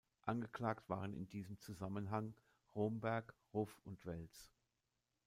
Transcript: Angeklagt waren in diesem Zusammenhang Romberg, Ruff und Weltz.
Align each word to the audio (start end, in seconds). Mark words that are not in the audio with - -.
Angeklagt 0.25 0.89
waren 0.89 1.13
in 1.13 1.29
diesem 1.29 1.59
Zusammenhang 1.59 2.33
Romberg, 2.73 3.35
Ruff 3.53 3.79
und 3.83 4.03
Weltz. 4.07 4.51